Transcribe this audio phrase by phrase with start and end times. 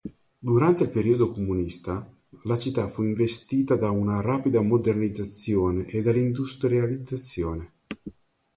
[0.39, 2.11] Durante il periodo comunista,
[2.45, 7.71] la città fu investita da una rapida modernizzazione e dall'industrializzazione.